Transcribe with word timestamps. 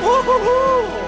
오호호! 0.00 1.07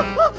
Ah! 0.00 0.38